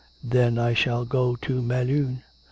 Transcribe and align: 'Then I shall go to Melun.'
'Then 0.23 0.57
I 0.57 0.73
shall 0.73 1.05
go 1.05 1.35
to 1.35 1.61
Melun.' 1.61 2.23